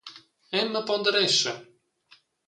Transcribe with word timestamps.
Emma 0.61 0.81
ponderescha. 0.83 1.53